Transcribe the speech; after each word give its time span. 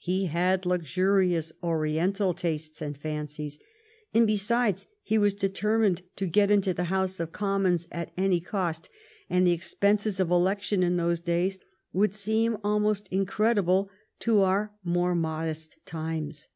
He 0.00 0.26
had 0.26 0.66
luxurious 0.66 1.52
Oriental 1.62 2.34
tastes 2.34 2.82
and 2.82 2.98
fancies, 2.98 3.60
and, 4.12 4.26
besides, 4.26 4.88
he 5.04 5.18
was 5.18 5.34
determined 5.34 6.02
to 6.16 6.26
get 6.26 6.50
into 6.50 6.74
the 6.74 6.82
House 6.90 7.20
of 7.20 7.30
Commons 7.30 7.86
at 7.92 8.10
any 8.16 8.40
cost, 8.40 8.88
and 9.30 9.46
the 9.46 9.52
expenses 9.52 10.18
of 10.18 10.32
election 10.32 10.82
in 10.82 10.96
those 10.96 11.20
days 11.20 11.60
would 11.92 12.12
seem 12.12 12.56
almost 12.64 13.06
incredible 13.12 13.88
to 14.18 14.40
our 14.40 14.72
more 14.82 15.14
modest 15.14 15.76
times. 15.86 16.48